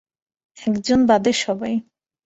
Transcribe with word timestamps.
একজন 0.57 0.99
বাদে 1.05 1.31
সবাই। 1.43 1.73